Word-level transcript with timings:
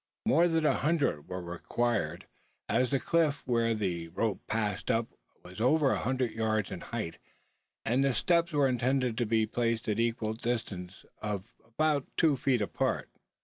More 0.25 0.47
than 0.47 0.65
a 0.65 0.73
hundred 0.77 1.27
were 1.27 1.43
required: 1.43 2.25
as 2.67 2.89
the 2.89 2.99
cliff 2.99 3.43
where 3.45 3.75
the 3.75 4.07
rope 4.07 4.41
passed 4.47 4.89
up 4.89 5.09
was 5.43 5.61
over 5.61 5.91
a 5.91 5.99
hundred 5.99 6.31
yards 6.31 6.71
in 6.71 6.81
height; 6.81 7.19
and 7.85 8.03
the 8.03 8.15
steps 8.15 8.51
were 8.51 8.67
intended 8.67 9.15
to 9.19 9.27
be 9.27 9.45
placed 9.45 9.87
at 9.87 9.99
equal 9.99 10.33
distances 10.33 11.05
of 11.21 11.53
about 11.63 12.07
two 12.17 12.35
feet 12.35 12.63
apart. 12.63 13.11